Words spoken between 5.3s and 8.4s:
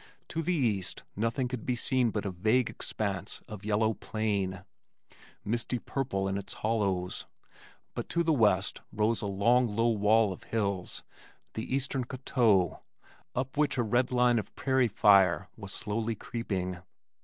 misty purple in its hollows, but to the